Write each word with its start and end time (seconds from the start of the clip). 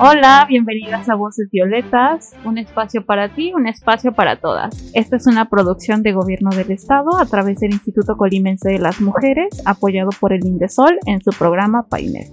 Hola, 0.00 0.44
bienvenidas 0.48 1.08
a 1.08 1.14
Voces 1.14 1.48
Violetas, 1.52 2.32
un 2.44 2.58
espacio 2.58 3.06
para 3.06 3.28
ti, 3.28 3.52
un 3.54 3.68
espacio 3.68 4.12
para 4.12 4.40
todas. 4.40 4.90
Esta 4.92 5.16
es 5.16 5.26
una 5.28 5.48
producción 5.48 6.02
de 6.02 6.12
Gobierno 6.12 6.50
del 6.50 6.72
Estado 6.72 7.16
a 7.16 7.24
través 7.26 7.60
del 7.60 7.72
Instituto 7.72 8.16
Colimense 8.16 8.70
de 8.70 8.80
las 8.80 9.00
Mujeres, 9.00 9.62
apoyado 9.64 10.10
por 10.18 10.32
el 10.32 10.44
INDESOL 10.44 10.98
en 11.06 11.20
su 11.20 11.30
programa 11.30 11.86
PAINER. 11.88 12.26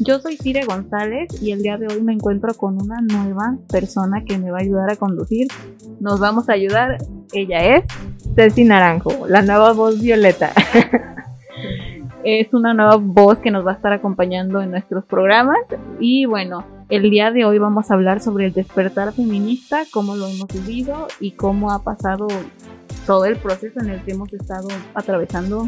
Yo 0.00 0.18
soy 0.18 0.36
Cire 0.36 0.66
González 0.66 1.30
y 1.42 1.52
el 1.52 1.62
día 1.62 1.78
de 1.78 1.86
hoy 1.86 2.02
me 2.02 2.12
encuentro 2.12 2.52
con 2.52 2.80
una 2.80 3.00
nueva 3.00 3.56
persona 3.70 4.24
que 4.26 4.36
me 4.36 4.50
va 4.50 4.58
a 4.58 4.62
ayudar 4.62 4.90
a 4.90 4.96
conducir. 4.96 5.46
Nos 5.98 6.20
vamos 6.20 6.50
a 6.50 6.52
ayudar. 6.52 6.98
Ella 7.32 7.76
es 7.76 7.84
Ceci 8.34 8.64
Naranjo, 8.64 9.26
la 9.28 9.40
nueva 9.40 9.72
voz 9.72 9.98
violeta. 9.98 10.52
es 12.24 12.52
una 12.52 12.74
nueva 12.74 12.96
voz 12.96 13.38
que 13.38 13.50
nos 13.50 13.66
va 13.66 13.72
a 13.72 13.74
estar 13.74 13.92
acompañando 13.92 14.60
en 14.60 14.70
nuestros 14.70 15.04
programas 15.06 15.60
y 15.98 16.26
bueno, 16.26 16.64
el 16.88 17.10
día 17.10 17.30
de 17.30 17.44
hoy 17.44 17.58
vamos 17.58 17.90
a 17.90 17.94
hablar 17.94 18.20
sobre 18.20 18.46
el 18.46 18.52
despertar 18.52 19.12
feminista, 19.12 19.82
cómo 19.90 20.16
lo 20.16 20.26
hemos 20.28 20.48
vivido 20.48 21.08
y 21.20 21.32
cómo 21.32 21.70
ha 21.70 21.82
pasado 21.82 22.28
todo 23.06 23.24
el 23.24 23.36
proceso 23.36 23.80
en 23.80 23.90
el 23.90 24.02
que 24.02 24.12
hemos 24.12 24.32
estado 24.32 24.68
atravesando 24.94 25.66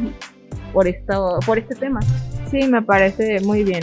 por, 0.73 0.87
esto, 0.87 1.39
por 1.47 1.59
este 1.59 1.75
tema. 1.75 2.01
Sí, 2.51 2.67
me 2.69 2.83
parece 2.83 3.41
muy 3.41 3.65
bien. 3.65 3.83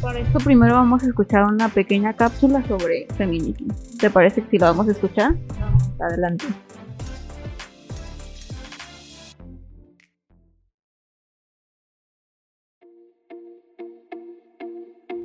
Para 0.00 0.18
esto 0.18 0.38
primero 0.40 0.74
vamos 0.74 1.02
a 1.04 1.06
escuchar 1.06 1.44
una 1.44 1.68
pequeña 1.68 2.12
cápsula 2.12 2.62
sobre 2.66 3.06
feminismo. 3.16 3.74
¿Te 4.00 4.10
parece 4.10 4.42
que 4.42 4.50
si 4.50 4.58
lo 4.58 4.66
vamos 4.66 4.88
a 4.88 4.92
escuchar? 4.92 5.34
Adelante. 6.00 6.46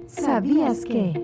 ¿Sabías 0.07 0.85
que? 0.85 1.21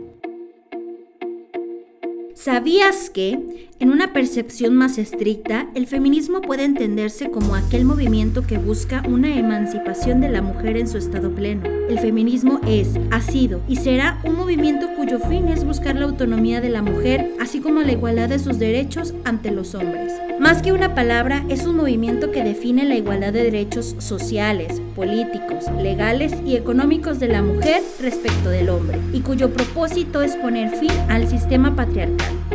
¿Sabías 2.36 3.09
que, 3.09 3.70
en 3.80 3.89
una 3.89 4.12
percepción 4.12 4.76
más 4.76 4.98
estricta, 4.98 5.70
el 5.76 5.88
feminismo 5.88 6.42
puede 6.42 6.66
entenderse 6.66 7.31
como 7.31 7.56
aquel 7.56 7.86
movimiento 7.86 8.45
que 8.45 8.58
busca 8.58 9.02
una 9.08 9.38
emancipación 9.38 10.20
de 10.20 10.30
la 10.30 10.42
mujer 10.42 10.76
en 10.76 10.89
su 10.89 10.98
estado 10.98 11.34
pleno? 11.34 11.64
El 11.88 12.00
feminismo 12.00 12.59
es, 12.67 13.00
ha 13.11 13.22
sido 13.22 13.61
y 13.70 13.78
será 13.78 14.20
un 14.26 14.36
movimiento 14.36 14.89
cuyo 14.98 15.20
fin 15.20 15.48
es 15.48 15.64
buscar 15.64 15.95
la 15.95 16.06
autonomía 16.06 16.59
de 16.59 16.70
la 16.70 16.81
mujer, 16.81 17.34
así 17.39 17.61
como 17.61 17.81
la 17.81 17.94
igualdad 17.94 18.28
de 18.28 18.39
sus 18.39 18.59
derechos 18.59 19.14
ante 19.23 19.52
los 19.52 19.76
hombres. 19.76 20.11
Más 20.44 20.61
que 20.61 20.73
una 20.73 20.94
palabra, 20.94 21.45
es 21.47 21.66
un 21.66 21.77
movimiento 21.77 22.30
que 22.30 22.44
define 22.44 22.83
la 22.83 22.95
igualdad 22.95 23.31
de 23.31 23.44
derechos 23.44 23.95
sociales, 23.99 24.81
políticos, 24.94 25.72
legales 25.81 26.33
y 26.45 26.58
económicos 26.58 27.22
de 27.22 27.30
la 27.30 27.41
mujer 27.41 27.81
respecto 28.02 28.49
del 28.49 28.67
hombre, 28.67 28.99
y 29.14 29.21
cuyo 29.21 29.53
propósito 29.53 30.21
es 30.21 30.36
poner 30.36 30.75
fin 30.75 30.91
al 31.08 31.30
sistema 31.30 31.77
patriarcal. 31.77 32.52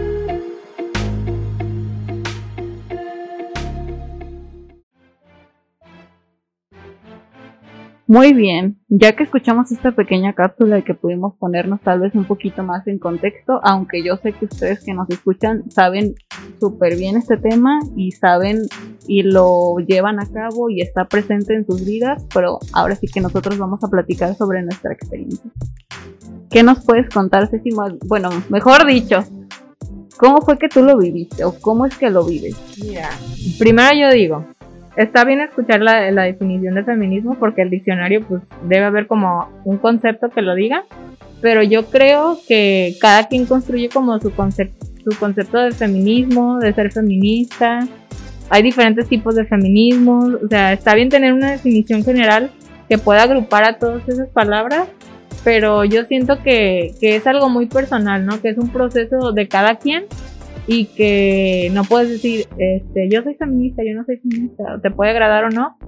Muy 8.09 8.33
bien, 8.33 8.79
ya 8.89 9.15
que 9.15 9.25
escuchamos 9.25 9.71
esta 9.71 9.93
pequeña 9.93 10.33
cápsula 10.33 10.79
y 10.79 10.83
que 10.83 10.95
pudimos 10.95 11.35
ponernos 11.37 11.83
tal 11.83 12.01
vez 12.01 12.15
un 12.15 12.25
poquito 12.25 12.63
más 12.63 12.87
en 12.87 12.99
contexto, 12.99 13.61
aunque 13.63 14.03
yo 14.03 14.17
sé 14.17 14.33
que 14.33 14.47
ustedes 14.47 14.83
que 14.83 14.95
nos 14.95 15.11
escuchan 15.11 15.71
saben 15.71 16.15
súper 16.59 16.97
bien 16.97 17.19
este 17.19 17.37
tema 17.37 17.81
y 17.97 18.13
saben 18.13 18.63
y 19.07 19.25
lo 19.25 19.77
llevan 19.87 20.21
a 20.21 20.27
cabo 20.27 20.71
y 20.71 20.81
está 20.81 21.05
presente 21.05 21.53
en 21.55 21.67
sus 21.67 21.85
vidas, 21.85 22.25
pero 22.33 22.59
ahora 22.73 22.97
sí 22.97 23.09
que 23.09 23.21
nosotros 23.21 23.59
vamos 23.59 23.85
a 23.85 23.89
platicar 23.89 24.35
sobre 24.37 24.63
nuestra 24.63 24.95
experiencia. 24.95 25.51
¿Qué 26.49 26.63
nos 26.63 26.83
puedes 26.87 27.11
contar, 27.11 27.51
Ceci? 27.51 27.73
Bueno, 28.07 28.31
mejor 28.49 28.87
dicho, 28.87 29.23
¿cómo 30.17 30.41
fue 30.41 30.57
que 30.57 30.71
tú 30.71 30.83
lo 30.83 30.97
viviste 30.97 31.45
o 31.45 31.61
cómo 31.61 31.85
es 31.85 31.95
que 31.99 32.09
lo 32.09 32.25
vives? 32.25 32.57
Mira, 32.83 33.11
primero 33.59 33.91
yo 33.95 34.09
digo, 34.11 34.47
está 34.99 35.25
bien 35.25 35.41
escuchar 35.41 35.81
la, 35.81 36.25
definición 36.25 36.75
de 36.75 36.83
feminismo 36.83 37.37
porque 37.39 37.63
el 37.63 37.71
diccionario 37.71 38.23
pues 38.27 38.43
debe 38.65 38.85
haber 38.85 39.07
como 39.07 39.49
un 39.65 39.79
concepto 39.79 40.29
que 40.29 40.43
lo 40.43 40.57
diga, 40.57 40.85
pero 41.41 41.63
yo 41.63 41.87
creo 41.87 42.37
que 42.49 42.97
cada 43.01 43.29
quien 43.29 43.47
construye 43.47 43.89
como 43.89 44.19
su, 44.19 44.33
concepto 44.33 44.87
su 45.09 45.17
concepto 45.19 45.59
de 45.59 45.71
feminismo, 45.71 46.59
de 46.59 46.75
ser 46.75 46.91
feminista. 46.91 47.87
Hay 48.51 48.63
diferentes 48.63 49.09
tipos 49.09 49.37
de 49.37 49.45
feminismo, 49.45 50.31
o 50.45 50.49
sea, 50.49 50.73
está 50.73 50.95
bien 50.95 51.11
tener 51.11 51.33
una 51.33 51.53
definición 51.53 52.03
general 52.03 52.51
que 52.89 52.99
pueda 52.99 53.23
agrupar 53.23 53.65
a 53.65 53.79
todas 53.79 54.07
esas 54.09 54.29
palabras, 54.31 54.89
pero 55.45 55.85
yo 55.85 56.05
siento 56.07 56.43
que, 56.43 56.93
que 57.01 57.15
es 57.15 57.27
algo 57.27 57.49
muy 57.49 57.67
personal, 57.67 58.27
¿no? 58.27 58.41
Que 58.41 58.49
es 58.49 58.59
un 58.59 58.71
proceso 58.71 59.33
de 59.33 59.47
cada 59.47 59.77
quien 59.77 60.07
y 60.69 60.85
que 60.85 61.71
no 61.73 61.83
puedes 61.83 62.11
decir, 62.11 62.47
este, 62.59 63.09
yo 63.09 63.23
soy 63.23 63.35
feminista, 63.35 63.83
yo 63.83 63.95
no 63.95 64.05
soy 64.05 64.19
feminista, 64.19 64.79
te 64.83 64.91
puede 64.91 65.13
agradar 65.13 65.47
o 65.47 65.51
no, 65.51 65.79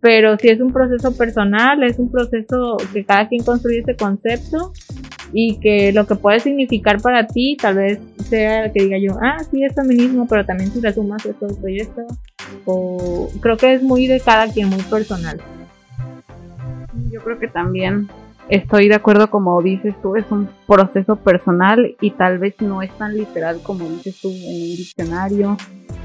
pero 0.00 0.36
si 0.36 0.48
es 0.48 0.60
un 0.60 0.74
proceso 0.74 1.16
personal, 1.16 1.82
es 1.82 1.98
un 1.98 2.10
proceso 2.12 2.76
que 2.92 3.02
cada 3.02 3.28
quien 3.28 3.42
construye 3.42 3.78
ese 3.78 3.96
concepto 3.96 4.72
y 5.32 5.58
que 5.58 5.90
lo 5.92 6.06
que 6.06 6.16
puede 6.16 6.40
significar 6.40 7.00
para 7.00 7.26
ti 7.26 7.56
tal 7.60 7.76
vez 7.76 7.98
sea 8.28 8.70
que 8.70 8.84
diga 8.84 8.98
yo, 8.98 9.18
ah, 9.22 9.38
sí 9.50 9.64
es 9.64 9.74
feminismo, 9.74 10.26
pero 10.28 10.44
también 10.44 10.70
si 10.70 10.82
le 10.82 10.92
sumas 10.92 11.24
esto, 11.24 11.46
esto 11.46 11.68
y 11.68 11.80
esto, 11.80 12.02
o 12.66 13.30
creo 13.40 13.56
que 13.56 13.72
es 13.72 13.82
muy 13.82 14.06
de 14.06 14.20
cada 14.20 14.52
quien, 14.52 14.68
muy 14.68 14.82
personal. 14.82 15.40
Yo 17.10 17.22
creo 17.22 17.38
que 17.38 17.48
también 17.48 18.08
estoy 18.48 18.88
de 18.88 18.94
acuerdo 18.94 19.30
como 19.30 19.60
dices 19.62 19.94
tú, 20.02 20.16
es 20.16 20.24
un 20.30 20.48
proceso 20.66 21.16
personal 21.16 21.96
y 22.00 22.10
tal 22.10 22.38
vez 22.38 22.54
no 22.60 22.82
es 22.82 22.90
tan 22.96 23.16
literal 23.16 23.60
como 23.62 23.88
dices 23.88 24.20
tú 24.20 24.28
en 24.28 24.34
un 24.34 24.76
diccionario 24.76 25.56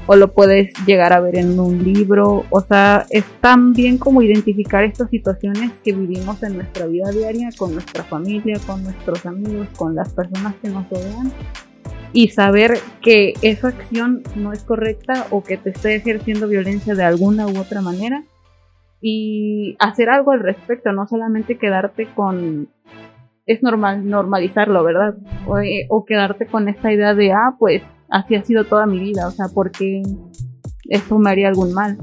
o 0.06 0.16
lo 0.16 0.32
puedes 0.32 0.72
llegar 0.84 1.12
a 1.12 1.20
ver 1.20 1.36
en 1.36 1.58
un 1.60 1.84
libro, 1.84 2.44
o 2.50 2.60
sea, 2.60 3.06
es 3.10 3.24
tan 3.40 3.72
bien 3.72 3.98
como 3.98 4.20
identificar 4.20 4.82
estas 4.82 5.10
situaciones 5.10 5.70
que 5.84 5.92
vivimos 5.92 6.42
en 6.42 6.56
nuestra 6.56 6.86
vida 6.86 7.10
diaria 7.12 7.50
con 7.56 7.72
nuestra 7.72 8.02
familia, 8.02 8.58
con 8.66 8.82
nuestros 8.82 9.24
amigos, 9.26 9.68
con 9.76 9.94
las 9.94 10.12
personas 10.12 10.54
que 10.60 10.70
nos 10.70 10.88
rodean 10.90 11.32
y 12.12 12.28
saber 12.28 12.78
que 13.00 13.34
esa 13.42 13.68
acción 13.68 14.22
no 14.34 14.52
es 14.52 14.64
correcta 14.64 15.26
o 15.30 15.42
que 15.42 15.56
te 15.56 15.70
está 15.70 15.90
ejerciendo 15.92 16.48
violencia 16.48 16.94
de 16.94 17.04
alguna 17.04 17.46
u 17.46 17.58
otra 17.58 17.80
manera 17.80 18.24
y 19.02 19.76
hacer 19.80 20.08
algo 20.08 20.30
al 20.30 20.40
respecto, 20.40 20.92
no 20.92 21.06
solamente 21.06 21.58
quedarte 21.58 22.06
con 22.14 22.68
es 23.44 23.60
normal 23.62 24.08
normalizarlo, 24.08 24.84
¿verdad? 24.84 25.16
O, 25.48 25.58
eh, 25.58 25.86
o, 25.90 26.04
quedarte 26.04 26.46
con 26.46 26.68
esta 26.68 26.92
idea 26.92 27.12
de, 27.12 27.32
ah, 27.32 27.56
pues 27.58 27.82
así 28.08 28.36
ha 28.36 28.44
sido 28.44 28.64
toda 28.64 28.86
mi 28.86 29.00
vida, 29.00 29.26
o 29.26 29.32
sea, 29.32 29.46
porque 29.52 30.02
esto 30.88 31.18
me 31.18 31.30
haría 31.30 31.48
algún 31.48 31.74
mal 31.74 31.98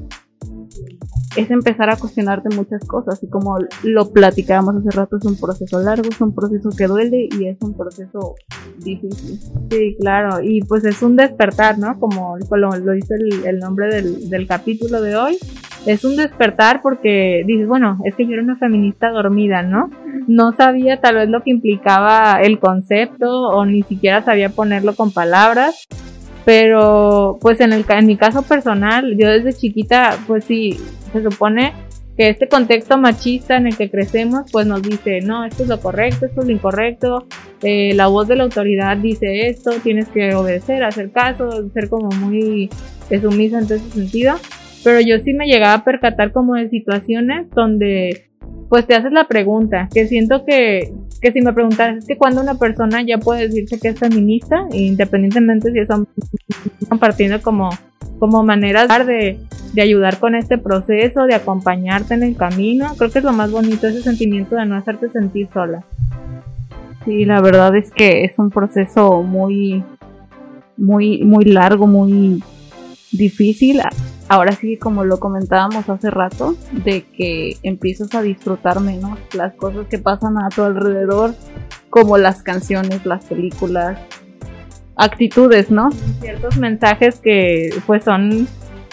es 1.35 1.51
empezar 1.51 1.89
a 1.89 1.95
cuestionarte 1.95 2.55
muchas 2.55 2.85
cosas 2.85 3.21
y 3.23 3.27
como 3.27 3.57
lo 3.83 4.11
platicábamos 4.11 4.77
hace 4.77 4.91
rato 4.91 5.17
es 5.17 5.25
un 5.25 5.35
proceso 5.37 5.79
largo, 5.79 6.09
es 6.09 6.19
un 6.21 6.33
proceso 6.33 6.69
que 6.75 6.87
duele 6.87 7.29
y 7.31 7.47
es 7.47 7.57
un 7.61 7.75
proceso 7.75 8.35
difícil. 8.79 9.39
Sí, 9.69 9.95
claro, 9.99 10.41
y 10.41 10.61
pues 10.61 10.83
es 10.85 11.01
un 11.03 11.15
despertar, 11.15 11.77
¿no? 11.77 11.99
Como 11.99 12.37
lo, 12.37 12.69
lo 12.77 12.91
dice 12.93 13.15
el, 13.45 13.59
nombre 13.59 13.93
del, 13.93 14.29
del, 14.29 14.47
capítulo 14.47 15.01
de 15.01 15.15
hoy, 15.15 15.37
es 15.85 16.03
un 16.03 16.15
despertar 16.15 16.81
porque 16.81 17.43
dices, 17.45 17.67
bueno, 17.67 17.97
es 18.05 18.15
que 18.15 18.25
yo 18.25 18.33
era 18.33 18.43
una 18.43 18.57
feminista 18.57 19.09
dormida, 19.09 19.61
¿no? 19.61 19.89
No 20.27 20.51
sabía 20.53 20.99
tal 20.99 21.15
vez 21.15 21.29
lo 21.29 21.41
que 21.41 21.51
implicaba 21.51 22.39
el 22.41 22.59
concepto 22.59 23.47
o 23.47 23.65
ni 23.65 23.83
siquiera 23.83 24.21
sabía 24.21 24.49
ponerlo 24.49 24.95
con 24.95 25.11
palabras 25.11 25.87
pero 26.49 27.37
pues 27.41 27.59
en, 27.59 27.73
el, 27.73 27.85
en 27.87 28.07
mi 28.07 28.17
caso 28.17 28.41
personal, 28.41 29.15
yo 29.15 29.27
desde 29.29 29.53
chiquita, 29.53 30.17
pues 30.25 30.45
sí, 30.45 30.79
se 31.13 31.21
supone 31.21 31.73
que 32.17 32.27
este 32.29 32.47
contexto 32.47 32.97
machista 32.97 33.57
en 33.57 33.67
el 33.67 33.77
que 33.77 33.91
crecemos, 33.91 34.51
pues 34.51 34.65
nos 34.65 34.81
dice, 34.81 35.21
no, 35.21 35.45
esto 35.45 35.61
es 35.61 35.69
lo 35.69 35.79
correcto, 35.79 36.25
esto 36.25 36.41
es 36.41 36.47
lo 36.47 36.51
incorrecto, 36.51 37.27
eh, 37.61 37.93
la 37.93 38.07
voz 38.07 38.27
de 38.27 38.35
la 38.35 38.45
autoridad 38.45 38.97
dice 38.97 39.47
esto, 39.47 39.71
tienes 39.83 40.07
que 40.07 40.33
obedecer, 40.33 40.83
hacer 40.83 41.11
caso, 41.11 41.69
ser 41.69 41.87
como 41.87 42.09
muy 42.09 42.69
sumisa 43.21 43.59
en 43.59 43.65
todo 43.65 43.77
ese 43.77 43.91
sentido. 43.91 44.33
Pero 44.83 45.01
yo 45.01 45.19
sí 45.19 45.33
me 45.33 45.47
llegaba 45.47 45.73
a 45.73 45.83
percatar 45.83 46.31
como 46.31 46.55
de 46.55 46.69
situaciones 46.69 47.49
donde 47.51 48.29
pues 48.69 48.85
te 48.85 48.95
haces 48.95 49.11
la 49.11 49.27
pregunta, 49.27 49.89
que 49.91 50.07
siento 50.07 50.45
que, 50.45 50.93
que 51.21 51.31
si 51.31 51.41
me 51.41 51.53
preguntas, 51.53 51.97
es 51.97 52.05
que 52.05 52.17
cuando 52.17 52.41
una 52.41 52.55
persona 52.55 53.01
ya 53.01 53.17
puede 53.17 53.47
decirse 53.47 53.79
que 53.79 53.89
es 53.89 53.99
feminista, 53.99 54.67
independientemente 54.71 55.71
si 55.71 55.79
están 55.79 56.07
compartiendo 56.87 57.41
como, 57.41 57.69
como 58.19 58.43
maneras 58.43 58.87
de, 59.07 59.39
de 59.73 59.81
ayudar 59.81 60.19
con 60.19 60.35
este 60.35 60.59
proceso, 60.59 61.25
de 61.25 61.33
acompañarte 61.33 62.13
en 62.13 62.23
el 62.23 62.35
camino, 62.35 62.93
creo 62.95 63.09
que 63.09 63.19
es 63.19 63.25
lo 63.25 63.33
más 63.33 63.51
bonito, 63.51 63.87
ese 63.87 64.03
sentimiento 64.03 64.55
de 64.55 64.65
no 64.65 64.75
hacerte 64.75 65.09
sentir 65.09 65.47
sola. 65.51 65.83
Sí, 67.05 67.25
la 67.25 67.41
verdad 67.41 67.75
es 67.75 67.91
que 67.91 68.23
es 68.23 68.37
un 68.37 68.51
proceso 68.51 69.23
muy, 69.23 69.83
muy, 70.77 71.23
muy 71.23 71.45
largo, 71.45 71.87
muy 71.87 72.43
difícil. 73.11 73.81
Ahora 74.29 74.51
sí, 74.51 74.77
como 74.77 75.03
lo 75.03 75.19
comentábamos 75.19 75.89
hace 75.89 76.11
rato, 76.11 76.55
de 76.71 77.01
que 77.01 77.57
empiezas 77.63 78.13
a 78.13 78.21
disfrutar 78.21 78.79
menos 78.79 79.17
las 79.33 79.55
cosas 79.55 79.87
que 79.87 79.97
pasan 79.97 80.37
a 80.37 80.49
tu 80.49 80.61
alrededor, 80.61 81.33
como 81.89 82.19
las 82.19 82.43
canciones, 82.43 83.07
las 83.07 83.25
películas, 83.25 83.99
actitudes, 84.95 85.71
¿no? 85.71 85.89
Ciertos 86.21 86.57
mensajes 86.57 87.19
que 87.19 87.73
pues 87.87 88.03
son 88.03 88.47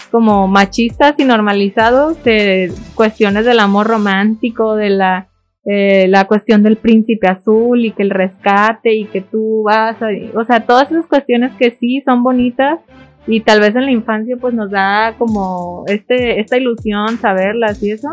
como 0.09 0.47
machistas 0.47 1.13
y 1.19 1.23
normalizados, 1.23 2.17
eh, 2.25 2.71
cuestiones 2.95 3.45
del 3.45 3.59
amor 3.59 3.85
romántico, 3.87 4.75
de 4.75 4.89
la 4.89 5.27
eh, 5.69 6.07
la 6.07 6.25
cuestión 6.25 6.63
del 6.63 6.77
príncipe 6.77 7.27
azul 7.27 7.83
y 7.83 7.91
que 7.91 8.01
el 8.01 8.09
rescate 8.09 8.95
y 8.95 9.03
que 9.03 9.19
tú 9.19 9.63
vas 9.63 10.01
a, 10.01 10.07
o 10.33 10.45
sea, 10.45 10.61
todas 10.61 10.89
esas 10.89 11.07
cuestiones 11.07 11.51
que 11.59 11.71
sí 11.71 12.01
son 12.05 12.23
bonitas 12.23 12.79
y 13.27 13.41
tal 13.41 13.59
vez 13.59 13.75
en 13.75 13.85
la 13.85 13.91
infancia 13.91 14.37
pues 14.37 14.53
nos 14.53 14.71
da 14.71 15.15
como 15.17 15.83
este, 15.87 16.39
esta 16.39 16.57
ilusión 16.57 17.19
saberlas 17.19 17.83
y 17.83 17.91
eso, 17.91 18.07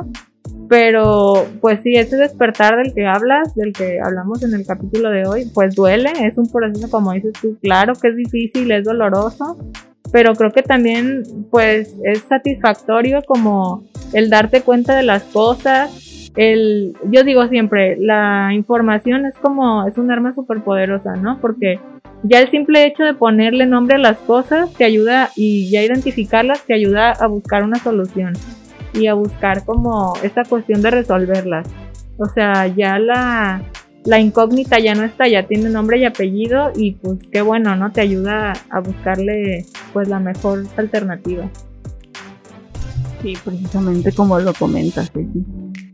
pero 0.68 1.46
pues 1.60 1.80
sí, 1.82 1.94
ese 1.94 2.16
despertar 2.16 2.76
del 2.76 2.92
que 2.94 3.06
hablas, 3.06 3.54
del 3.54 3.72
que 3.72 4.00
hablamos 4.00 4.42
en 4.42 4.54
el 4.54 4.66
capítulo 4.66 5.10
de 5.10 5.26
hoy, 5.26 5.50
pues 5.54 5.74
duele, 5.74 6.10
es 6.22 6.36
un 6.36 6.50
proceso 6.50 6.90
como 6.90 7.12
dices 7.12 7.32
tú, 7.40 7.56
claro 7.62 7.94
que 7.94 8.08
es 8.08 8.16
difícil, 8.16 8.70
es 8.72 8.84
doloroso, 8.84 9.56
pero 10.10 10.34
creo 10.34 10.50
que 10.50 10.62
también 10.62 11.22
pues 11.50 11.94
es 12.04 12.20
satisfactorio 12.22 13.22
como 13.22 13.84
el 14.12 14.30
darte 14.30 14.62
cuenta 14.62 14.96
de 14.96 15.02
las 15.04 15.22
cosas, 15.24 16.30
el, 16.36 16.96
yo 17.10 17.22
digo 17.22 17.46
siempre, 17.48 17.96
la 17.98 18.50
información 18.52 19.26
es 19.26 19.36
como, 19.36 19.86
es 19.86 19.96
un 19.98 20.10
arma 20.10 20.34
súper 20.34 20.60
poderosa, 20.60 21.14
¿no? 21.14 21.38
Porque 21.40 21.78
ya 22.24 22.40
el 22.40 22.50
simple 22.50 22.86
hecho 22.86 23.04
de 23.04 23.12
ponerle 23.12 23.66
nombre 23.66 23.96
a 23.96 23.98
las 23.98 24.16
cosas 24.18 24.72
te 24.72 24.84
ayuda 24.84 25.30
y 25.36 25.70
ya 25.70 25.82
identificarlas 25.82 26.62
te 26.62 26.72
ayuda 26.72 27.12
a 27.12 27.26
buscar 27.26 27.62
una 27.64 27.78
solución 27.78 28.32
y 28.94 29.08
a 29.08 29.14
buscar 29.14 29.64
como 29.66 30.14
esta 30.22 30.42
cuestión 30.44 30.80
de 30.80 30.90
resolverlas. 30.90 31.68
O 32.16 32.26
sea, 32.26 32.66
ya 32.66 32.98
la, 32.98 33.60
incógnita 34.18 34.78
ya 34.78 34.94
no 34.94 35.02
está, 35.04 35.28
ya 35.28 35.46
tiene 35.46 35.68
nombre 35.68 35.98
y 35.98 36.06
apellido 36.06 36.72
y 36.74 36.92
pues 36.92 37.18
qué 37.30 37.42
bueno, 37.42 37.76
¿no? 37.76 37.92
Te 37.92 38.00
ayuda 38.00 38.54
a 38.70 38.80
buscarle 38.80 39.66
pues 39.92 40.08
la 40.08 40.18
mejor 40.18 40.64
alternativa. 40.76 41.50
Sí, 43.20 43.34
precisamente 43.44 44.12
como 44.12 44.38
lo 44.38 44.54
comentas, 44.54 45.10
sí. 45.14 45.28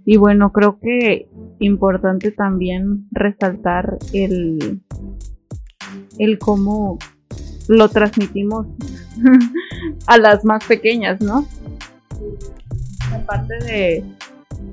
Y 0.05 0.17
bueno, 0.17 0.53
creo 0.53 0.79
que 0.81 1.27
importante 1.59 2.31
también 2.31 3.07
resaltar 3.13 3.99
el, 4.13 4.81
el 6.21 6.39
cómo 6.39 6.99
lo 7.69 7.89
transmitimos 7.89 8.67
a 10.07 10.19
las 10.19 10.45
más 10.45 10.65
pequeñas, 10.65 11.21
¿no? 11.21 11.47
Aparte 13.13 13.55
de, 13.65 14.05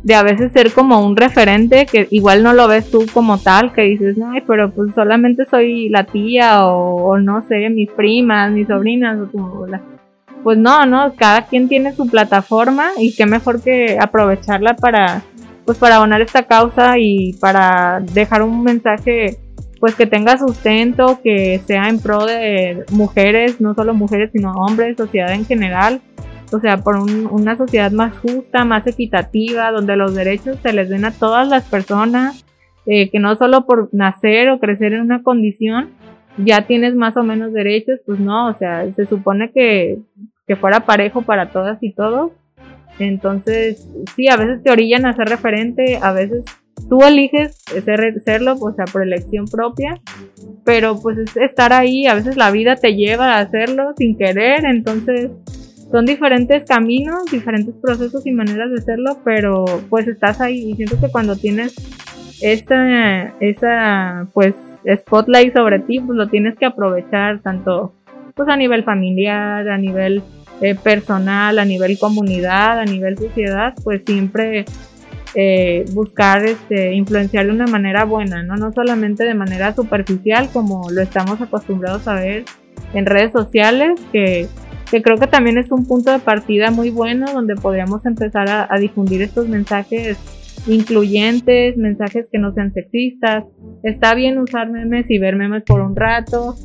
de 0.04 0.16
a 0.16 0.24
veces 0.24 0.52
ser 0.52 0.72
como 0.72 1.06
un 1.06 1.16
referente 1.16 1.86
que 1.86 2.08
igual 2.12 2.44
no 2.44 2.54
lo 2.54 2.68
ves 2.68 2.90
tú 2.90 3.06
como 3.14 3.38
tal, 3.38 3.74
que 3.74 3.84
dices, 3.84 4.18
no, 4.18 4.32
pero 4.46 4.72
pues 4.72 4.94
solamente 4.96 5.46
soy 5.46 5.90
la 5.90 6.06
tía 6.06 6.66
o, 6.66 7.18
no 7.20 7.44
sé, 7.48 7.70
mis 7.70 7.90
primas, 7.90 8.52
mis 8.52 8.68
sobrinas, 8.68 9.20
o 9.20 9.32
como 9.32 9.68
la, 9.68 9.82
pues 10.44 10.58
no, 10.58 10.86
no, 10.86 11.14
cada 11.16 11.44
quien 11.44 11.68
tiene 11.68 11.94
su 11.94 12.08
plataforma 12.08 12.90
y 12.98 13.16
qué 13.16 13.26
mejor 13.26 13.62
que 13.62 13.98
aprovecharla 14.00 14.76
para, 14.76 15.24
pues 15.66 15.78
para 15.78 15.98
abonar 15.98 16.22
esta 16.22 16.44
causa 16.44 16.98
y 16.98 17.34
para 17.34 18.00
dejar 18.00 18.44
un 18.44 18.64
mensaje 18.64 19.38
pues 19.80 19.96
que 19.96 20.06
tenga 20.06 20.38
sustento, 20.38 21.20
que 21.24 21.60
sea 21.66 21.90
en 21.90 22.00
pro 22.00 22.26
de 22.26 22.86
mujeres, 22.92 23.62
no 23.62 23.74
solo 23.74 23.94
mujeres, 23.94 24.32
sino 24.32 24.52
hombres, 24.54 24.98
sociedad 24.98 25.32
en 25.32 25.46
general. 25.46 26.02
O 26.52 26.60
sea, 26.60 26.78
por 26.78 26.98
una 26.98 27.58
sociedad 27.58 27.92
más 27.92 28.18
justa, 28.20 28.64
más 28.64 28.88
equitativa, 28.88 29.72
donde 29.72 29.98
los 29.98 30.16
derechos 30.16 30.58
se 30.64 30.74
les 30.74 30.90
den 30.90 31.06
a 31.06 31.12
todas 31.12 31.48
las 31.48 31.66
personas, 31.66 32.46
eh, 32.86 33.10
que 33.10 33.20
no 33.20 33.36
solo 33.36 33.66
por 33.66 33.90
nacer 33.94 34.50
o 34.50 34.60
crecer 34.60 34.94
en 34.94 35.02
una 35.02 35.22
condición 35.24 35.90
ya 36.38 36.68
tienes 36.68 36.96
más 36.96 37.18
o 37.18 37.24
menos 37.24 37.54
derechos, 37.54 38.00
pues 38.06 38.20
no, 38.20 38.50
o 38.50 38.54
sea, 38.54 38.92
se 38.94 39.06
supone 39.06 39.52
que, 39.52 39.98
que 40.46 40.56
fuera 40.56 40.82
parejo 40.82 41.24
para 41.24 41.50
todas 41.50 41.82
y 41.82 41.92
todos. 41.92 42.32
Entonces, 43.00 43.88
sí, 44.16 44.28
a 44.30 44.38
veces 44.38 44.64
te 44.64 44.72
orillan 44.72 45.06
a 45.06 45.16
ser 45.16 45.28
referente, 45.30 46.00
a 46.02 46.12
veces 46.14 46.46
tú 46.90 47.02
eliges 47.02 47.58
ser, 47.86 48.22
serlo, 48.24 48.56
o 48.60 48.74
sea, 48.74 48.86
por 48.86 49.04
elección 49.04 49.46
propia, 49.46 50.00
pero 50.64 51.00
pues 51.02 51.18
es 51.18 51.38
estar 51.38 51.74
ahí, 51.74 52.08
a 52.08 52.16
veces 52.16 52.38
la 52.38 52.52
vida 52.52 52.76
te 52.76 52.96
lleva 52.96 53.36
a 53.36 53.40
hacerlo 53.40 53.94
sin 53.98 54.18
querer, 54.18 54.66
entonces 54.66 55.32
son 55.92 56.06
diferentes 56.06 56.66
caminos, 56.66 57.26
diferentes 57.32 57.74
procesos 57.76 58.26
y 58.26 58.32
maneras 58.32 58.70
de 58.72 58.80
hacerlo, 58.80 59.20
pero 59.24 59.66
pues 59.90 60.08
estás 60.08 60.42
ahí 60.42 60.72
y 60.72 60.76
siento 60.76 61.00
que 61.00 61.10
cuando 61.10 61.36
tienes 61.36 61.76
esa, 62.42 63.34
esa 63.40 64.28
pues 64.34 64.56
spotlight 64.86 65.54
sobre 65.54 65.80
ti, 65.80 66.00
pues 66.00 66.18
lo 66.18 66.28
tienes 66.28 66.58
que 66.58 66.66
aprovechar 66.66 67.42
tanto 67.42 67.94
pues 68.36 68.50
a 68.50 68.58
nivel 68.58 68.84
familiar, 68.84 69.68
a 69.68 69.78
nivel 69.78 70.22
eh, 70.62 70.76
personal, 70.76 71.58
a 71.60 71.66
nivel 71.66 71.98
comunidad, 71.98 72.80
a 72.80 72.86
nivel 72.86 73.18
sociedad, 73.18 73.74
pues 73.84 74.04
siempre 74.06 74.66
eh, 75.36 75.86
buscar 75.94 76.46
este, 76.46 76.94
influenciar 76.94 77.46
de 77.46 77.52
una 77.52 77.68
manera 77.68 78.06
buena, 78.06 78.44
¿no? 78.44 78.56
no 78.56 78.72
solamente 78.74 79.26
de 79.26 79.34
manera 79.34 79.76
superficial 79.76 80.50
como 80.52 80.90
lo 80.90 81.02
estamos 81.02 81.42
acostumbrados 81.42 82.08
a 82.08 82.16
ver 82.16 82.46
en 82.94 83.06
redes 83.06 83.32
sociales, 83.32 84.00
que, 84.12 84.48
creo 84.90 85.18
que 85.18 85.28
también 85.28 85.58
es 85.58 85.72
un 85.72 85.86
punto 85.86 86.12
de 86.12 86.20
partida 86.20 86.72
muy 86.72 86.90
bueno 86.90 87.32
donde 87.34 87.56
podríamos 87.56 88.06
empezar 88.06 88.50
a, 88.50 88.68
a 88.70 88.80
difundir 88.80 89.22
estos 89.22 89.48
mensajes 89.48 90.18
incluyentes, 90.68 91.78
mensajes 91.78 92.28
que 92.32 92.40
no 92.40 92.52
sean 92.54 92.74
sexistas. 92.74 93.46
Está 93.84 94.16
bien 94.16 94.38
usar 94.38 94.70
memes 94.70 95.10
y 95.10 95.18
ver 95.18 95.36
memes 95.36 95.64
por 95.64 95.82
un 95.82 95.96
rato, 95.96 96.56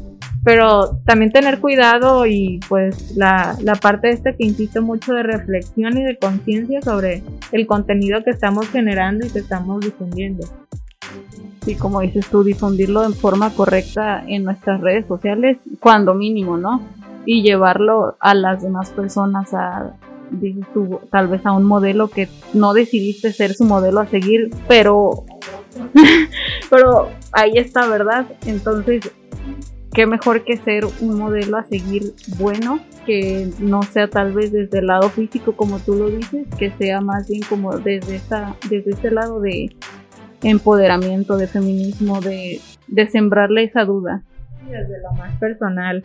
pero 0.45 0.99
también 1.07 1.31
tener 1.31 1.61
cuidado 1.61 2.27
y 2.27 2.61
pues 2.69 3.17
la, 3.17 3.57
la 3.63 3.75
parte 3.77 4.11
esta 4.11 4.33
que 4.33 4.45
insisto 4.45 4.83
mucho 4.83 5.13
de 5.13 5.23
reflexión 5.23 5.97
y 5.97 6.05
de 6.05 6.19
conciencia 6.19 6.83
sobre 6.83 7.23
el 7.53 7.67
contenido 7.67 8.23
que 8.25 8.31
estamos 8.31 8.69
generando 8.69 9.27
y 9.27 9.31
que 9.31 9.39
estamos 9.39 9.81
difundiendo. 9.81 10.47
Sí, 11.65 11.77
como 11.77 12.01
dices 12.01 12.27
tú, 12.27 12.43
difundirlo 12.43 13.05
en 13.05 13.15
forma 13.15 13.51
correcta 13.51 14.25
en 14.27 14.43
nuestras 14.43 14.81
redes 14.81 15.07
sociales, 15.07 15.59
cuando 15.79 16.13
mínimo, 16.13 16.57
¿no? 16.57 16.83
Y 17.25 17.43
llevarlo 17.43 18.17
a 18.19 18.35
las 18.35 18.63
demás 18.63 18.91
personas 18.91 19.55
a, 19.55 19.93
dices 20.33 20.65
tú, 20.75 20.99
tal 21.13 21.29
vez 21.29 21.47
a 21.47 21.53
un 21.53 21.63
modelo 21.63 22.09
que 22.09 22.29
no 22.53 22.75
decidiste 22.75 23.33
ser 23.33 23.55
su 23.55 23.65
modelo 23.65 24.01
a 24.01 24.07
seguir, 24.07 24.51
pero, 24.67 25.25
pero 26.71 27.11
ahí 27.31 27.53
está, 27.55 27.87
¿verdad? 27.87 28.27
Entonces, 28.45 29.13
qué 29.93 30.07
mejor 30.07 30.45
que 30.45 30.57
ser 30.57 30.85
un 31.01 31.19
modelo 31.19 31.59
a 31.59 31.65
seguir 31.65 32.03
bueno, 32.39 32.81
que 33.07 33.49
no 33.59 33.83
sea 33.83 34.09
tal 34.09 34.33
vez 34.33 34.53
desde 34.53 34.79
el 34.79 34.87
lado 34.87 35.11
físico 35.11 35.53
como 35.53 35.79
tú 35.79 35.95
lo 35.95 36.09
dices, 36.09 36.47
que 36.59 36.71
sea 36.73 37.01
más 37.01 37.29
bien 37.29 37.43
como 37.49 37.77
desde 37.79 38.17
esta, 38.17 38.57
desde 38.69 38.93
este 38.93 39.11
lado 39.11 39.41
de 39.41 39.71
empoderamiento, 40.43 41.37
de 41.37 41.47
feminismo, 41.47 42.21
de, 42.21 42.61
sembrarle 43.11 43.65
esa 43.65 43.85
duda. 43.85 44.23
Desde 44.67 45.01
lo 45.03 45.13
más 45.13 45.37
personal. 45.39 46.05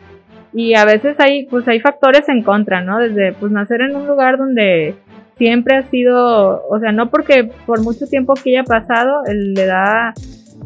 Y 0.54 0.74
a 0.74 0.86
veces 0.86 1.20
hay, 1.20 1.46
pues 1.46 1.68
hay 1.68 1.80
factores 1.80 2.28
en 2.30 2.42
contra, 2.42 2.82
¿no? 2.82 3.00
Desde 3.00 3.34
pues 3.34 3.52
nacer 3.52 3.82
en 3.82 3.96
un 3.96 4.08
lugar 4.08 4.38
donde 4.38 4.96
siempre 5.38 5.78
ha 5.78 5.84
sido, 5.84 6.64
o 6.68 6.80
sea, 6.80 6.92
no 6.92 7.10
porque 7.10 7.50
por 7.66 7.82
mucho 7.82 8.08
tiempo 8.08 8.34
que 8.34 8.58
haya 8.58 8.64
pasado, 8.64 9.22
le 9.28 9.66
da 9.66 10.14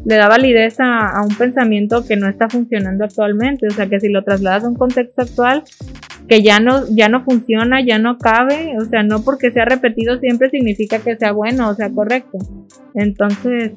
le 0.06 0.16
da 0.16 0.28
validez 0.28 0.80
a, 0.80 1.22
un 1.28 1.36
pensamiento 1.36 2.06
que 2.06 2.16
no 2.16 2.28
está 2.28 2.50
funcionando 2.50 3.06
actualmente. 3.06 3.68
O 3.68 3.72
sea, 3.72 3.88
que 3.88 4.00
si 4.00 4.10
lo 4.10 4.24
trasladas 4.24 4.64
a 4.64 4.70
un 4.70 4.76
contexto 4.76 5.22
actual, 5.22 5.64
que 6.28 6.42
ya 6.42 6.60
no, 6.60 6.84
ya 6.90 7.10
no 7.10 7.24
funciona, 7.24 7.86
ya 7.86 8.00
no 8.00 8.18
cabe, 8.18 8.76
o 8.80 8.86
sea, 8.86 9.04
no 9.04 9.24
porque 9.24 9.52
sea 9.52 9.66
repetido 9.66 10.20
siempre 10.20 10.50
significa 10.50 11.00
que 11.00 11.18
sea 11.18 11.34
bueno 11.34 11.70
o 11.70 11.76
sea 11.76 11.90
correcto. 11.90 12.38
Entonces, 12.94 13.74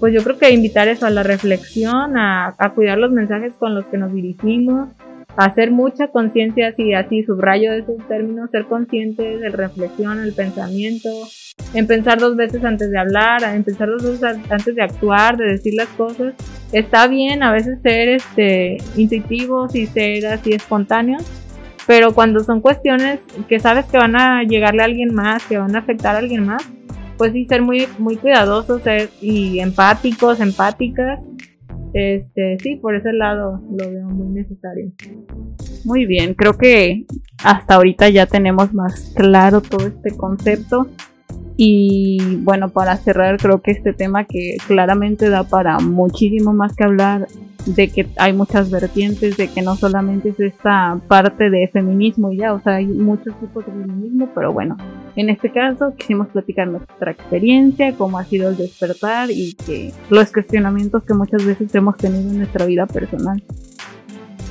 pues 0.00 0.14
yo 0.14 0.24
creo 0.24 0.38
que 0.38 0.50
invitar 0.50 0.88
eso 0.88 1.04
a 1.04 1.10
la 1.10 1.22
reflexión, 1.22 2.16
a, 2.16 2.54
cuidar 2.74 2.98
los 2.98 3.12
mensajes 3.12 3.54
con 3.54 3.74
los 3.74 3.84
que 3.86 3.98
nos 3.98 4.12
dirigimos, 4.14 4.88
a 5.36 5.44
hacer 5.44 5.70
mucha 5.70 6.08
conciencia, 6.08 6.68
así, 6.68 6.94
así 6.94 7.22
subrayo 7.22 7.72
esos 7.72 7.98
términos, 8.08 8.50
ser 8.50 8.64
conscientes 8.64 9.40
de 9.40 9.50
reflexión, 9.50 10.18
el 10.20 10.32
pensamiento, 10.32 11.10
en 11.74 11.86
pensar 11.86 12.18
dos 12.18 12.36
veces 12.36 12.64
antes 12.64 12.90
de 12.90 12.98
hablar, 12.98 13.42
en 13.42 13.64
pensar 13.64 13.88
dos 13.88 14.02
veces 14.02 14.22
antes 14.50 14.74
de 14.74 14.82
actuar, 14.82 15.36
de 15.36 15.46
decir 15.46 15.74
las 15.74 15.88
cosas. 15.88 16.34
Está 16.72 17.06
bien 17.06 17.42
a 17.42 17.52
veces 17.52 17.80
ser 17.82 18.08
este, 18.08 18.78
intuitivos 18.96 19.74
y 19.74 19.86
ser 19.86 20.26
así 20.26 20.52
espontáneos, 20.52 21.24
pero 21.86 22.12
cuando 22.12 22.40
son 22.40 22.60
cuestiones 22.60 23.20
que 23.48 23.58
sabes 23.58 23.86
que 23.86 23.98
van 23.98 24.16
a 24.16 24.42
llegarle 24.44 24.82
a 24.82 24.86
alguien 24.86 25.14
más, 25.14 25.44
que 25.44 25.58
van 25.58 25.74
a 25.74 25.80
afectar 25.80 26.14
a 26.16 26.18
alguien 26.18 26.46
más, 26.46 26.62
pues 27.16 27.32
sí 27.32 27.44
ser 27.46 27.62
muy, 27.62 27.86
muy 27.98 28.16
cuidadosos 28.16 28.82
ser, 28.82 29.10
y 29.20 29.60
empáticos, 29.60 30.40
empáticas. 30.40 31.20
Este, 31.92 32.56
sí, 32.62 32.76
por 32.76 32.94
ese 32.94 33.12
lado 33.12 33.60
lo 33.70 33.90
veo 33.90 34.06
muy 34.08 34.28
necesario. 34.28 34.92
Muy 35.84 36.06
bien, 36.06 36.34
creo 36.34 36.56
que 36.56 37.04
hasta 37.42 37.74
ahorita 37.74 38.08
ya 38.10 38.26
tenemos 38.26 38.72
más 38.72 39.12
claro 39.16 39.60
todo 39.60 39.86
este 39.86 40.16
concepto. 40.16 40.88
Y 41.62 42.16
bueno, 42.36 42.70
para 42.70 42.96
cerrar, 42.96 43.36
creo 43.36 43.60
que 43.60 43.72
este 43.72 43.92
tema 43.92 44.24
que 44.24 44.56
claramente 44.66 45.28
da 45.28 45.44
para 45.44 45.78
muchísimo 45.78 46.54
más 46.54 46.74
que 46.74 46.84
hablar, 46.84 47.26
de 47.66 47.88
que 47.88 48.08
hay 48.16 48.32
muchas 48.32 48.70
vertientes, 48.70 49.36
de 49.36 49.46
que 49.48 49.60
no 49.60 49.76
solamente 49.76 50.30
es 50.30 50.40
esta 50.40 50.98
parte 51.06 51.50
de 51.50 51.68
feminismo 51.68 52.32
y 52.32 52.38
ya, 52.38 52.54
o 52.54 52.62
sea, 52.62 52.76
hay 52.76 52.86
muchos 52.86 53.38
tipos 53.38 53.66
de 53.66 53.72
feminismo, 53.72 54.30
pero 54.34 54.54
bueno, 54.54 54.78
en 55.16 55.28
este 55.28 55.52
caso 55.52 55.94
quisimos 55.98 56.28
platicar 56.28 56.66
nuestra 56.66 57.10
experiencia, 57.10 57.94
cómo 57.94 58.18
ha 58.18 58.24
sido 58.24 58.48
el 58.48 58.56
despertar 58.56 59.30
y 59.30 59.52
que 59.52 59.92
los 60.08 60.32
cuestionamientos 60.32 61.02
que 61.04 61.12
muchas 61.12 61.44
veces 61.44 61.74
hemos 61.74 61.98
tenido 61.98 62.30
en 62.30 62.38
nuestra 62.38 62.64
vida 62.64 62.86
personal. 62.86 63.42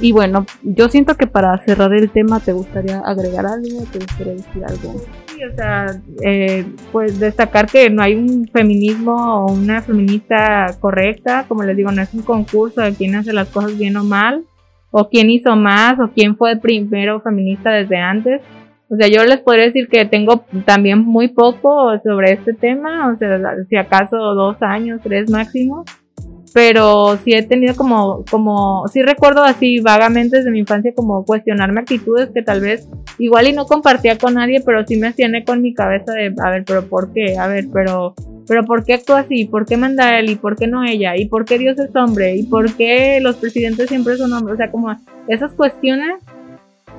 Y 0.01 0.13
bueno, 0.13 0.46
yo 0.63 0.88
siento 0.88 1.15
que 1.15 1.27
para 1.27 1.58
cerrar 1.65 1.94
el 1.94 2.10
tema, 2.10 2.39
¿te 2.39 2.53
gustaría 2.53 3.00
agregar 3.00 3.46
algo? 3.46 3.84
¿Te 3.91 4.00
gustaría 4.00 4.34
decir 4.34 4.63
algo? 4.65 5.01
Sí, 5.27 5.44
o 5.44 5.56
sea, 5.56 5.88
eh, 6.24 6.65
pues 6.91 7.20
destacar 7.20 7.68
que 7.68 7.89
no 7.89 8.01
hay 8.01 8.15
un 8.15 8.48
feminismo 8.48 9.46
o 9.46 9.51
una 9.51 9.82
feminista 9.82 10.68
correcta, 10.79 11.46
como 11.48 11.63
les 11.63 11.75
digo, 11.75 11.91
no 11.91 12.01
es 12.01 12.13
un 12.13 12.22
concurso 12.22 12.82
de 12.82 12.94
quién 12.94 13.15
hace 13.15 13.34
las 13.34 13.50
cosas 13.50 13.77
bien 13.77 13.98
o 13.98 14.06
mal, 14.06 14.46
o 14.91 15.10
quién 15.10 15.29
hizo 15.29 15.56
más, 15.58 16.00
o 16.00 16.10
quién 16.13 16.38
fue 16.38 16.53
el 16.53 16.60
primero 16.60 17.20
feminista 17.20 17.72
desde 17.72 17.98
antes. 17.98 18.41
O 18.89 18.96
sea, 18.96 19.08
yo 19.08 19.24
les 19.25 19.39
podría 19.41 19.65
decir 19.65 19.88
que 19.89 20.06
tengo 20.06 20.46
también 20.65 21.00
muy 21.00 21.27
poco 21.27 21.91
sobre 22.00 22.34
este 22.34 22.53
tema, 22.53 23.12
o 23.12 23.18
sea, 23.18 23.38
si 23.68 23.75
acaso 23.75 24.18
dos 24.18 24.62
años, 24.62 25.01
tres 25.03 25.29
máximo 25.29 25.84
pero 26.53 27.18
sí 27.24 27.34
he 27.34 27.44
tenido 27.44 27.75
como, 27.75 28.24
como, 28.29 28.88
sí 28.88 29.01
recuerdo 29.01 29.44
así 29.44 29.79
vagamente 29.79 30.38
desde 30.38 30.51
mi 30.51 30.60
infancia 30.60 30.94
como 30.96 31.25
cuestionarme 31.25 31.82
actitudes 31.82 32.29
que 32.34 32.41
tal 32.41 32.62
vez 32.62 32.88
igual 33.18 33.48
y 33.48 33.53
no 33.53 33.65
compartía 33.65 34.18
con 34.18 34.36
nadie, 34.36 34.62
pero 34.65 34.86
sí 34.86 34.98
me 34.98 35.08
hacían 35.08 35.34
con 35.46 35.62
mi 35.62 35.74
cabeza 35.74 36.13
de, 36.13 36.34
a 36.41 36.50
ver, 36.50 36.63
pero 36.65 36.86
¿por 36.86 37.13
qué? 37.13 37.38
A 37.38 37.48
ver, 37.48 37.65
pero, 37.74 38.15
pero 38.48 38.63
¿por 38.63 38.84
qué 38.84 38.94
actúa 38.96 39.20
así? 39.20 39.46
¿Por 39.46 39.65
qué 39.65 39.77
manda 39.77 40.18
él? 40.20 40.29
¿Y 40.29 40.36
por 40.36 40.56
qué 40.56 40.68
no 40.68 40.84
ella? 40.84 41.15
¿Y 41.18 41.27
por 41.27 41.46
qué 41.46 41.58
Dios 41.58 41.77
es 41.79 41.96
hombre? 41.96 42.36
¿Y 42.36 42.44
por 42.44 42.74
qué 42.74 43.20
los 43.22 43.36
presidentes 43.36 43.89
siempre 43.89 44.18
son 44.18 44.34
hombres? 44.34 44.56
O 44.56 44.58
sea, 44.58 44.72
como 44.72 44.96
esas 45.27 45.53
cuestiones 45.53 46.20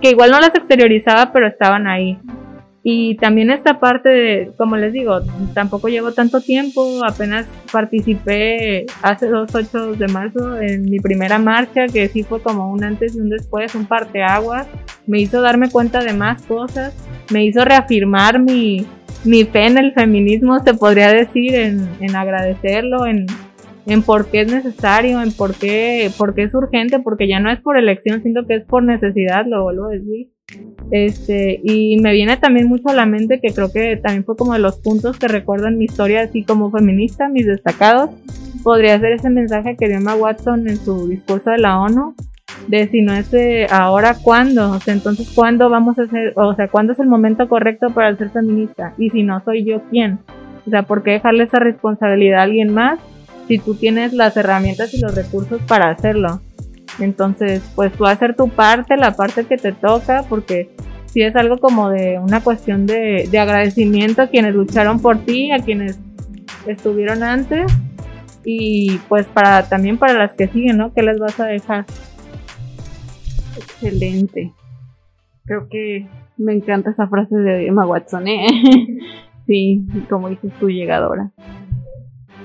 que 0.00 0.10
igual 0.10 0.30
no 0.30 0.40
las 0.40 0.54
exteriorizaba, 0.54 1.32
pero 1.32 1.46
estaban 1.46 1.86
ahí. 1.86 2.18
Y 2.82 3.16
también 3.16 3.50
esta 3.50 3.78
parte 3.78 4.08
de, 4.08 4.52
como 4.56 4.76
les 4.76 4.94
digo, 4.94 5.20
tampoco 5.52 5.88
llevo 5.88 6.12
tanto 6.12 6.40
tiempo, 6.40 7.04
apenas 7.04 7.46
participé 7.70 8.86
hace 9.02 9.28
dos 9.28 9.54
8 9.54 9.96
de 9.96 10.08
marzo 10.08 10.58
en 10.58 10.82
mi 10.88 10.98
primera 10.98 11.38
marcha, 11.38 11.86
que 11.88 12.08
sí 12.08 12.22
fue 12.22 12.40
como 12.40 12.72
un 12.72 12.82
antes 12.82 13.14
y 13.14 13.20
un 13.20 13.28
después, 13.28 13.74
un 13.74 13.84
parteaguas, 13.84 14.66
me 15.06 15.20
hizo 15.20 15.42
darme 15.42 15.70
cuenta 15.70 16.02
de 16.02 16.14
más 16.14 16.40
cosas, 16.42 16.94
me 17.30 17.44
hizo 17.44 17.64
reafirmar 17.66 18.40
mi, 18.40 18.86
mi 19.24 19.44
fe 19.44 19.66
en 19.66 19.76
el 19.76 19.92
feminismo, 19.92 20.60
se 20.60 20.72
podría 20.72 21.12
decir, 21.12 21.54
en, 21.54 21.86
en 22.00 22.16
agradecerlo, 22.16 23.04
en, 23.04 23.26
en 23.86 24.02
por 24.02 24.30
qué 24.30 24.40
es 24.42 24.52
necesario, 24.52 25.20
en 25.20 25.32
por 25.32 25.54
qué, 25.54 26.10
por 26.16 26.34
qué 26.34 26.44
es 26.44 26.54
urgente, 26.54 26.98
porque 27.00 27.28
ya 27.28 27.40
no 27.40 27.50
es 27.50 27.60
por 27.60 27.76
elección, 27.76 28.22
siento 28.22 28.46
que 28.46 28.54
es 28.54 28.64
por 28.64 28.82
necesidad, 28.82 29.44
lo 29.46 29.64
vuelvo 29.64 29.86
a 29.86 29.90
decir. 29.90 30.28
Este, 30.90 31.60
y 31.62 31.98
me 32.00 32.12
viene 32.12 32.36
también 32.36 32.66
mucho 32.66 32.88
a 32.88 32.94
la 32.94 33.06
mente 33.06 33.40
que 33.40 33.52
creo 33.52 33.70
que 33.70 33.96
también 33.96 34.24
fue 34.24 34.36
como 34.36 34.54
de 34.54 34.58
los 34.58 34.78
puntos 34.78 35.18
que 35.18 35.28
recuerdan 35.28 35.78
mi 35.78 35.84
historia 35.84 36.22
así 36.22 36.42
como 36.42 36.70
feminista, 36.70 37.28
mis 37.28 37.46
destacados. 37.46 38.10
Podría 38.64 38.98
ser 38.98 39.12
ese 39.12 39.30
mensaje 39.30 39.76
que 39.76 39.88
dio 39.88 39.98
Emma 39.98 40.14
Watson 40.14 40.68
en 40.68 40.76
su 40.76 41.08
discurso 41.08 41.50
de 41.50 41.58
la 41.58 41.80
ONU, 41.80 42.14
de 42.66 42.88
si 42.88 43.02
no 43.02 43.14
es 43.14 43.30
ahora, 43.70 44.16
¿cuándo? 44.20 44.72
O 44.72 44.80
sea, 44.80 44.92
entonces, 44.92 45.30
¿cuándo 45.34 45.70
vamos 45.70 45.98
a 45.98 46.02
hacer, 46.02 46.32
o 46.36 46.54
sea, 46.54 46.68
cuándo 46.68 46.92
es 46.92 46.98
el 46.98 47.06
momento 47.06 47.48
correcto 47.48 47.90
para 47.90 48.14
ser 48.16 48.30
feminista? 48.30 48.94
Y 48.98 49.10
si 49.10 49.22
no 49.22 49.42
soy 49.44 49.64
yo, 49.64 49.82
¿quién? 49.90 50.18
O 50.66 50.70
sea, 50.70 50.82
¿por 50.82 51.02
qué 51.02 51.12
dejarle 51.12 51.44
esa 51.44 51.58
responsabilidad 51.58 52.40
a 52.40 52.42
alguien 52.42 52.74
más 52.74 52.98
si 53.48 53.58
tú 53.58 53.74
tienes 53.74 54.12
las 54.12 54.36
herramientas 54.36 54.92
y 54.92 55.00
los 55.00 55.14
recursos 55.14 55.60
para 55.62 55.88
hacerlo? 55.90 56.40
Entonces, 57.00 57.62
pues 57.74 57.92
tú 57.92 58.06
hacer 58.06 58.36
tu 58.36 58.48
parte, 58.48 58.96
la 58.96 59.16
parte 59.16 59.44
que 59.44 59.56
te 59.56 59.72
toca, 59.72 60.24
porque 60.28 60.70
si 61.06 61.22
es 61.22 61.34
algo 61.34 61.58
como 61.58 61.90
de 61.90 62.18
una 62.18 62.42
cuestión 62.42 62.86
de, 62.86 63.28
agradecimiento 63.38 64.22
a 64.22 64.26
quienes 64.28 64.54
lucharon 64.54 65.00
por 65.00 65.18
ti, 65.18 65.50
a 65.50 65.58
quienes 65.58 65.98
estuvieron 66.66 67.22
antes 67.22 67.72
y 68.44 68.98
pues 69.08 69.26
para 69.26 69.68
también 69.68 69.98
para 69.98 70.14
las 70.14 70.34
que 70.34 70.48
siguen, 70.48 70.78
¿no? 70.78 70.92
¿Qué 70.94 71.02
les 71.02 71.18
vas 71.18 71.38
a 71.40 71.46
dejar? 71.46 71.84
Excelente. 73.56 74.52
Creo 75.44 75.68
que 75.68 76.06
me 76.36 76.54
encanta 76.54 76.90
esa 76.90 77.08
frase 77.08 77.36
de 77.36 77.66
Emma 77.66 77.86
Watson, 77.86 78.28
¿eh? 78.28 78.46
sí, 79.46 79.84
como 80.08 80.28
dices 80.28 80.52
tú, 80.60 80.70
llegadora. 80.70 81.32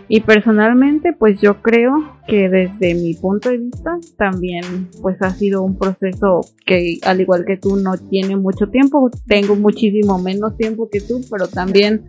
Y 0.08 0.22
personalmente, 0.22 1.14
pues 1.14 1.42
yo 1.42 1.62
creo 1.62 2.18
que 2.28 2.48
desde 2.48 2.94
mi 2.94 3.16
punto 3.16 3.50
de 3.50 3.58
vista 3.58 3.98
también 4.18 4.88
pues 5.02 5.20
ha 5.22 5.32
sido 5.32 5.64
un 5.64 5.78
proceso 5.78 6.42
que 6.66 7.00
al 7.04 7.22
igual 7.22 7.44
que 7.46 7.58
tú 7.58 7.76
no 7.76 7.98
tiene 7.98 8.36
mucho 8.36 8.68
tiempo, 8.68 9.10
tengo 9.28 9.56
muchísimo 9.56 10.20
menos 10.20 10.58
tiempo 10.58 10.90
que 10.92 11.02
tú, 11.02 11.22
pero 11.32 11.48
también 11.48 12.04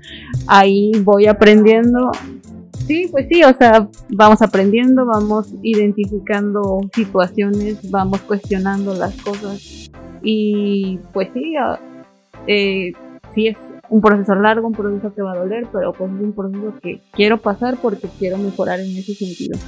ahí 0.46 0.92
voy 1.04 1.26
aprendiendo. 1.26 2.12
Sí, 2.86 3.08
pues 3.10 3.26
sí, 3.28 3.42
o 3.42 3.56
sea, 3.56 3.88
vamos 4.10 4.42
aprendiendo, 4.42 5.06
vamos 5.06 5.54
identificando 5.62 6.80
situaciones, 6.94 7.90
vamos 7.90 8.20
cuestionando 8.20 8.94
las 8.94 9.14
cosas 9.22 9.90
y 10.22 10.98
pues 11.12 11.30
sí, 11.32 11.54
eh, 12.46 12.92
sí 13.34 13.48
es 13.48 13.56
un 13.88 14.00
proceso 14.00 14.34
largo, 14.34 14.68
un 14.68 14.74
proceso 14.74 15.14
que 15.14 15.22
va 15.22 15.32
a 15.32 15.36
doler, 15.36 15.66
pero 15.72 15.92
pues 15.92 16.10
es 16.12 16.20
un 16.20 16.32
proceso 16.32 16.74
que 16.82 17.00
quiero 17.12 17.38
pasar 17.38 17.76
porque 17.80 18.08
quiero 18.18 18.38
mejorar 18.38 18.80
en 18.80 18.96
ese 18.96 19.14
sentido. 19.14 19.58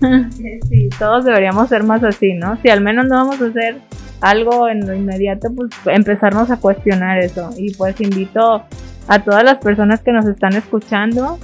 Sí, 0.68 0.90
todos 0.98 1.24
deberíamos 1.24 1.68
ser 1.68 1.82
más 1.82 2.02
así, 2.04 2.34
¿no? 2.34 2.58
Si 2.60 2.68
al 2.68 2.82
menos 2.82 3.06
no 3.06 3.14
vamos 3.14 3.40
a 3.40 3.46
hacer 3.46 3.80
algo 4.20 4.68
en 4.68 4.86
lo 4.86 4.92
inmediato, 4.92 5.48
pues 5.54 5.70
empezarnos 5.86 6.50
a 6.50 6.58
cuestionar 6.58 7.18
eso. 7.18 7.50
Y 7.56 7.72
pues 7.74 7.98
invito 8.00 8.64
a 9.06 9.18
todas 9.22 9.44
las 9.44 9.58
personas 9.58 10.02
que 10.02 10.12
nos 10.12 10.26
están 10.26 10.54
escuchando 10.54 11.38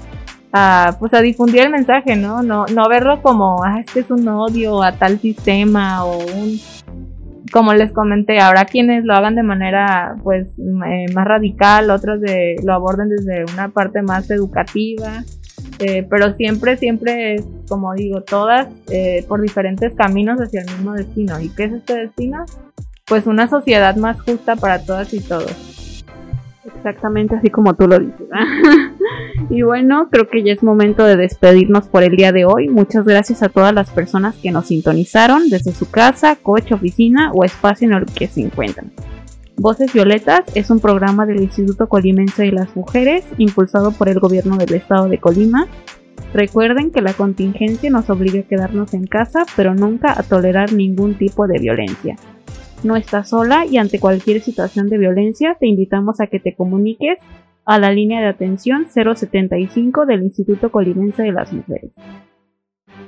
a, 0.52 0.96
pues 0.98 1.14
a 1.14 1.20
difundir 1.20 1.62
el 1.62 1.70
mensaje, 1.70 2.16
¿no? 2.16 2.42
No, 2.42 2.66
no 2.66 2.88
verlo 2.88 3.22
como, 3.22 3.62
ah, 3.64 3.80
este 3.80 4.00
es 4.00 4.10
un 4.10 4.26
odio 4.28 4.82
a 4.82 4.92
tal 4.92 5.18
sistema 5.20 6.04
o 6.04 6.18
un 6.18 6.60
como 7.52 7.74
les 7.74 7.92
comenté, 7.92 8.40
habrá 8.40 8.64
quienes 8.64 9.04
lo 9.04 9.14
hagan 9.14 9.34
de 9.34 9.42
manera 9.42 10.16
pues 10.22 10.48
eh, 10.58 11.06
más 11.12 11.26
radical, 11.26 11.90
otros 11.90 12.20
de, 12.20 12.56
lo 12.64 12.72
aborden 12.72 13.08
desde 13.08 13.44
una 13.52 13.68
parte 13.68 14.02
más 14.02 14.30
educativa, 14.30 15.24
eh, 15.78 16.06
pero 16.08 16.34
siempre, 16.34 16.76
siempre 16.76 17.34
es, 17.34 17.44
como 17.68 17.94
digo, 17.94 18.22
todas 18.22 18.68
eh, 18.90 19.24
por 19.28 19.40
diferentes 19.40 19.94
caminos 19.94 20.38
hacia 20.40 20.62
el 20.62 20.66
mismo 20.66 20.94
destino. 20.94 21.40
¿Y 21.40 21.48
qué 21.50 21.64
es 21.64 21.72
este 21.72 21.94
destino? 21.94 22.44
Pues 23.06 23.26
una 23.26 23.48
sociedad 23.48 23.96
más 23.96 24.20
justa 24.22 24.56
para 24.56 24.84
todas 24.84 25.12
y 25.14 25.20
todos. 25.20 25.69
Exactamente 26.64 27.36
así 27.36 27.48
como 27.48 27.74
tú 27.74 27.86
lo 27.86 27.98
dices. 27.98 28.26
y 29.50 29.62
bueno, 29.62 30.08
creo 30.10 30.28
que 30.28 30.42
ya 30.42 30.52
es 30.52 30.62
momento 30.62 31.04
de 31.04 31.16
despedirnos 31.16 31.88
por 31.88 32.02
el 32.02 32.16
día 32.16 32.32
de 32.32 32.44
hoy. 32.44 32.68
Muchas 32.68 33.06
gracias 33.06 33.42
a 33.42 33.48
todas 33.48 33.72
las 33.72 33.90
personas 33.90 34.36
que 34.36 34.50
nos 34.50 34.66
sintonizaron 34.66 35.48
desde 35.48 35.72
su 35.72 35.90
casa, 35.90 36.36
coche, 36.36 36.74
oficina 36.74 37.32
o 37.32 37.44
espacio 37.44 37.88
en 37.88 37.94
el 37.94 38.06
que 38.06 38.26
se 38.26 38.42
encuentran. 38.42 38.92
Voces 39.56 39.92
Violetas 39.92 40.44
es 40.54 40.70
un 40.70 40.80
programa 40.80 41.26
del 41.26 41.42
Instituto 41.42 41.88
Colimense 41.88 42.44
de 42.44 42.52
las 42.52 42.74
Mujeres 42.74 43.26
impulsado 43.36 43.92
por 43.92 44.08
el 44.08 44.18
gobierno 44.18 44.56
del 44.56 44.74
estado 44.74 45.08
de 45.08 45.18
Colima. 45.18 45.66
Recuerden 46.32 46.90
que 46.90 47.02
la 47.02 47.12
contingencia 47.12 47.90
nos 47.90 48.08
obliga 48.08 48.40
a 48.40 48.44
quedarnos 48.44 48.94
en 48.94 49.06
casa, 49.06 49.44
pero 49.56 49.74
nunca 49.74 50.18
a 50.18 50.22
tolerar 50.22 50.72
ningún 50.72 51.14
tipo 51.14 51.46
de 51.46 51.58
violencia. 51.58 52.16
No 52.82 52.96
estás 52.96 53.30
sola 53.30 53.66
y 53.66 53.76
ante 53.76 54.00
cualquier 54.00 54.40
situación 54.40 54.88
de 54.88 54.98
violencia 54.98 55.56
te 55.58 55.66
invitamos 55.66 56.20
a 56.20 56.26
que 56.26 56.40
te 56.40 56.54
comuniques 56.54 57.18
a 57.64 57.78
la 57.78 57.92
línea 57.92 58.20
de 58.20 58.28
atención 58.28 58.86
075 58.92 60.06
del 60.06 60.22
Instituto 60.22 60.70
Colimense 60.70 61.22
de 61.22 61.32
las 61.32 61.52
Mujeres. 61.52 61.92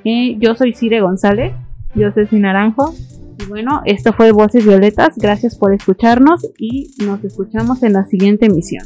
Eh, 0.05 0.37
yo 0.39 0.55
soy 0.55 0.73
Cire 0.73 1.01
González. 1.01 1.53
Yo 1.95 2.11
soy 2.11 2.27
Naranjo. 2.31 2.93
Y 3.39 3.45
bueno, 3.45 3.81
esto 3.85 4.13
fue 4.13 4.31
Voces 4.31 4.65
Violetas. 4.65 5.17
Gracias 5.17 5.57
por 5.57 5.73
escucharnos 5.73 6.47
y 6.57 6.93
nos 7.03 7.23
escuchamos 7.23 7.83
en 7.83 7.93
la 7.93 8.05
siguiente 8.05 8.45
emisión. 8.45 8.85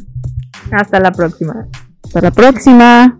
Hasta 0.72 1.00
la 1.00 1.12
próxima. 1.12 1.68
Hasta 2.04 2.22
la 2.22 2.32
próxima. 2.32 3.20